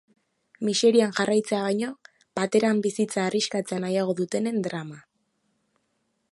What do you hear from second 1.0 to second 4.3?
jarraitzea baino, pateran bizitza arriskatzea nahiago